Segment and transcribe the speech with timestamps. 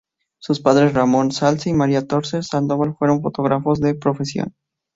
[0.39, 4.55] Sus padres, Ramón Zalce y María Torres Sandoval, fueron fotógrafos de profesión.